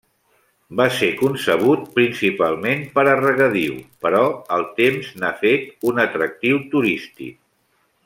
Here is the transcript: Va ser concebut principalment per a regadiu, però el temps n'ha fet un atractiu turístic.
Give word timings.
Va 0.79 0.85
ser 0.99 1.09
concebut 1.19 1.83
principalment 1.99 2.81
per 2.97 3.05
a 3.11 3.15
regadiu, 3.21 3.77
però 4.07 4.25
el 4.59 4.67
temps 4.83 5.15
n'ha 5.21 5.35
fet 5.45 5.89
un 5.93 6.05
atractiu 6.09 6.63
turístic. 6.77 7.43